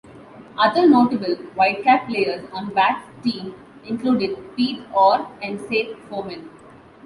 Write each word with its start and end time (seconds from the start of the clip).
Other 0.57 0.89
notable 0.89 1.35
Whitecap 1.55 2.07
players 2.07 2.43
on 2.53 2.73
Backe's 2.73 3.07
team 3.21 3.53
included 3.85 4.35
Pete 4.55 4.81
Orr 4.95 5.27
and 5.43 5.59
Seth 5.61 5.95
Foreman. 6.09 6.49